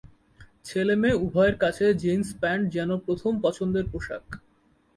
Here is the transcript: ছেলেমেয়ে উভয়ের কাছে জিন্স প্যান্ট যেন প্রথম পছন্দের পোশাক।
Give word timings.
ছেলেমেয়ে 0.65 1.19
উভয়ের 1.25 1.55
কাছে 1.63 1.85
জিন্স 2.03 2.27
প্যান্ট 2.41 2.63
যেন 2.75 2.89
প্রথম 3.05 3.31
পছন্দের 3.45 3.85
পোশাক। 3.91 4.23